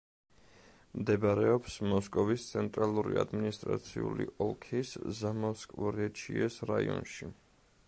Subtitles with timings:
[1.01, 7.33] მდებარეობს მოსკოვის ცენტრალური ადმინისტრაციული ოლქის ზამოსკვორეჩიეს რაიონში.